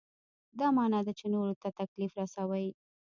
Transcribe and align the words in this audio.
دا 0.59 0.67
معنا 0.77 0.99
ده 1.05 1.11
چې 1.19 1.25
نورو 1.33 1.53
ته 1.61 1.67
تکلیف 1.79 2.11
رسوئ. 2.21 2.65